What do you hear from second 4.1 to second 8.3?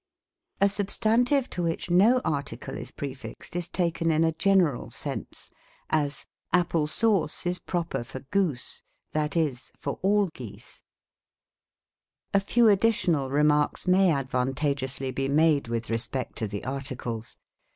COMIC ENGLISH GRAMMAR. in a general sense; as, "Apple sauce is proper for